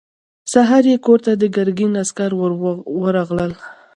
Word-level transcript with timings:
سهار 0.53 0.83
يې 0.91 0.97
کور 1.05 1.19
ته 1.25 1.31
د 1.35 1.43
ګرګين 1.55 1.91
عسکر 2.03 2.31
ورغلل. 3.01 3.51